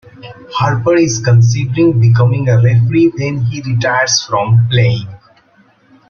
Harper 0.57 0.95
is 0.95 1.19
considering 1.23 1.99
becoming 1.99 2.49
a 2.49 2.59
referee 2.59 3.11
when 3.19 3.43
he 3.43 3.61
retires 3.61 4.19
from 4.27 4.67
playing. 4.67 5.07